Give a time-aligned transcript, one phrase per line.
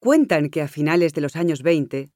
[0.00, 2.10] Cuentan que a finales de los años 20,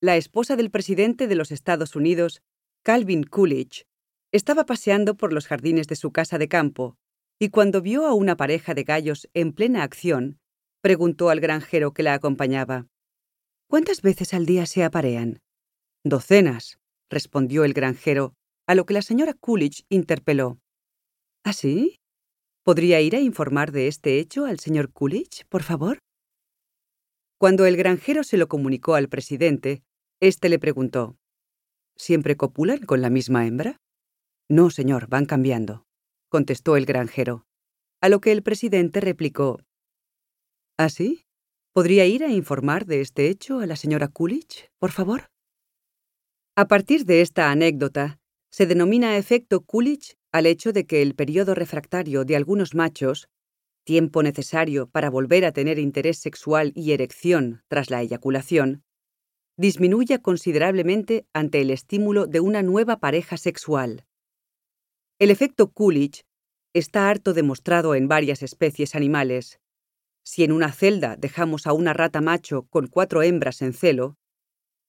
[0.00, 2.40] la esposa del presidente de los Estados Unidos,
[2.82, 3.84] Calvin Coolidge,
[4.32, 6.96] estaba paseando por los jardines de su casa de campo
[7.38, 10.38] y cuando vio a una pareja de gallos en plena acción,
[10.82, 12.86] preguntó al granjero que la acompañaba.
[13.68, 15.40] ¿Cuántas veces al día se aparean?
[16.04, 16.78] Docenas,
[17.10, 18.34] respondió el granjero,
[18.66, 20.58] a lo que la señora Coolidge interpeló.
[21.44, 21.96] ¿Ah, sí?
[22.62, 25.98] ¿Podría ir a informar de este hecho al señor Coolidge, por favor?
[27.40, 29.82] Cuando el granjero se lo comunicó al presidente,
[30.20, 31.16] éste le preguntó,
[31.96, 33.80] ¿Siempre copulan con la misma hembra?
[34.50, 35.86] No, señor, van cambiando,
[36.28, 37.46] contestó el granjero,
[38.02, 39.62] a lo que el presidente replicó,
[40.76, 41.24] ¿Ah, sí?
[41.72, 45.30] ¿Podría ir a informar de este hecho a la señora Coolidge, por favor?
[46.56, 48.18] A partir de esta anécdota,
[48.50, 53.30] se denomina efecto Coolidge al hecho de que el periodo refractario de algunos machos
[53.90, 58.84] tiempo necesario para volver a tener interés sexual y erección tras la eyaculación,
[59.56, 64.06] disminuya considerablemente ante el estímulo de una nueva pareja sexual.
[65.18, 66.22] El efecto Coolidge
[66.72, 69.58] está harto demostrado en varias especies animales.
[70.22, 74.14] Si en una celda dejamos a una rata macho con cuatro hembras en celo,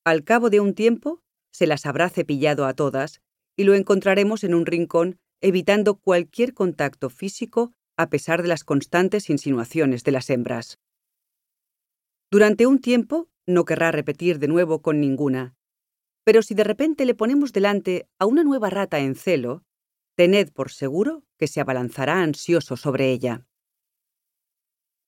[0.06, 3.20] al cabo de un tiempo se las habrá cepillado a todas
[3.58, 9.30] y lo encontraremos en un rincón evitando cualquier contacto físico a pesar de las constantes
[9.30, 10.80] insinuaciones de las hembras.
[12.32, 15.56] Durante un tiempo no querrá repetir de nuevo con ninguna,
[16.24, 19.64] pero si de repente le ponemos delante a una nueva rata en celo,
[20.16, 23.48] tened por seguro que se abalanzará ansioso sobre ella.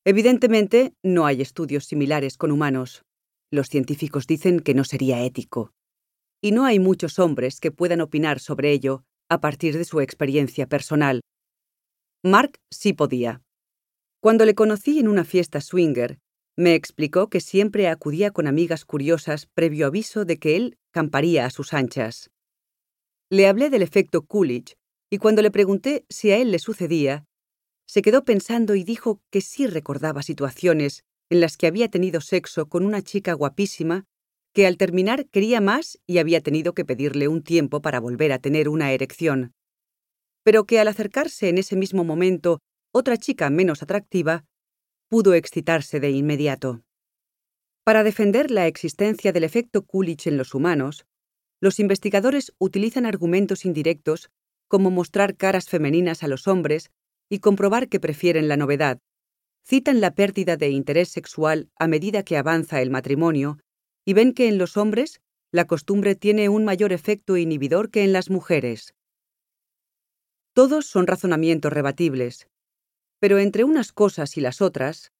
[0.05, 3.05] Evidentemente, no hay estudios similares con humanos.
[3.51, 5.71] Los científicos dicen que no sería ético.
[6.41, 10.67] Y no hay muchos hombres que puedan opinar sobre ello a partir de su experiencia
[10.67, 11.21] personal,
[12.25, 13.41] Mark sí podía.
[14.21, 16.19] Cuando le conocí en una fiesta swinger,
[16.55, 21.49] me explicó que siempre acudía con amigas curiosas previo aviso de que él camparía a
[21.49, 22.31] sus anchas.
[23.29, 24.77] Le hablé del efecto Coolidge
[25.09, 27.25] y cuando le pregunté si a él le sucedía,
[27.85, 32.69] se quedó pensando y dijo que sí recordaba situaciones en las que había tenido sexo
[32.69, 34.05] con una chica guapísima
[34.53, 38.39] que al terminar quería más y había tenido que pedirle un tiempo para volver a
[38.39, 39.53] tener una erección
[40.43, 42.59] pero que al acercarse en ese mismo momento
[42.93, 44.45] otra chica menos atractiva,
[45.09, 46.83] pudo excitarse de inmediato.
[47.83, 51.05] Para defender la existencia del efecto Coolidge en los humanos,
[51.59, 54.29] los investigadores utilizan argumentos indirectos
[54.67, 56.91] como mostrar caras femeninas a los hombres
[57.29, 58.99] y comprobar que prefieren la novedad.
[59.65, 63.59] Citan la pérdida de interés sexual a medida que avanza el matrimonio
[64.05, 65.21] y ven que en los hombres
[65.51, 68.93] la costumbre tiene un mayor efecto inhibidor que en las mujeres.
[70.53, 72.47] Todos son razonamientos rebatibles,
[73.19, 75.11] pero entre unas cosas y las otras,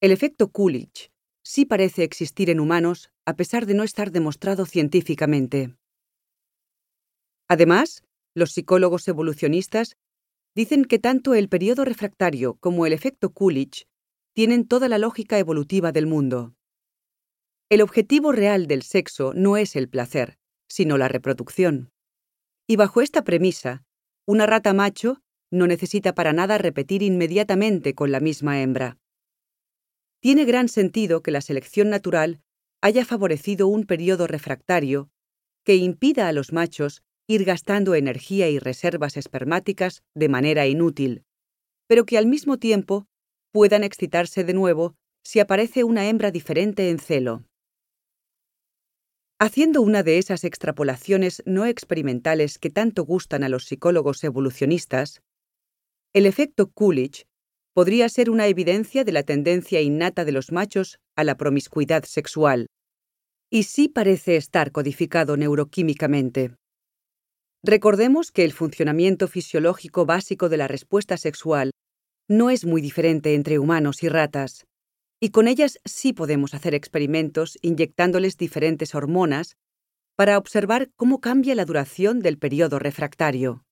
[0.00, 1.10] el efecto Coolidge
[1.42, 5.76] sí parece existir en humanos a pesar de no estar demostrado científicamente.
[7.46, 8.04] Además,
[8.34, 9.96] los psicólogos evolucionistas
[10.54, 13.86] dicen que tanto el periodo refractario como el efecto Coolidge
[14.32, 16.54] tienen toda la lógica evolutiva del mundo.
[17.68, 21.90] El objetivo real del sexo no es el placer, sino la reproducción.
[22.66, 23.84] Y bajo esta premisa,
[24.30, 25.20] una rata macho
[25.50, 28.96] no necesita para nada repetir inmediatamente con la misma hembra.
[30.20, 32.40] Tiene gran sentido que la selección natural
[32.80, 35.10] haya favorecido un periodo refractario
[35.64, 41.24] que impida a los machos ir gastando energía y reservas espermáticas de manera inútil,
[41.88, 43.08] pero que al mismo tiempo
[43.50, 47.49] puedan excitarse de nuevo si aparece una hembra diferente en celo.
[49.42, 55.22] Haciendo una de esas extrapolaciones no experimentales que tanto gustan a los psicólogos evolucionistas,
[56.12, 57.24] el efecto Coolidge
[57.72, 62.66] podría ser una evidencia de la tendencia innata de los machos a la promiscuidad sexual,
[63.48, 66.54] y sí parece estar codificado neuroquímicamente.
[67.64, 71.70] Recordemos que el funcionamiento fisiológico básico de la respuesta sexual
[72.28, 74.66] no es muy diferente entre humanos y ratas
[75.20, 79.56] y con ellas sí podemos hacer experimentos inyectándoles diferentes hormonas
[80.16, 83.64] para observar cómo cambia la duración del periodo refractario.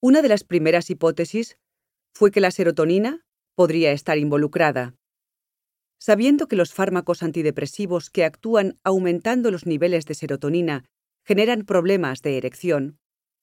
[0.00, 1.58] Una de las primeras hipótesis
[2.14, 3.24] fue que la serotonina
[3.54, 4.94] podría estar involucrada.
[6.00, 10.84] Sabiendo que los fármacos antidepresivos que actúan aumentando los niveles de serotonina
[11.24, 12.98] generan problemas de erección,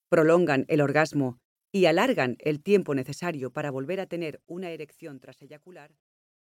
[0.10, 1.40] prolongan el orgasmo
[1.72, 5.92] y alargan el tiempo necesario para volver a tener una erección tras eyacular,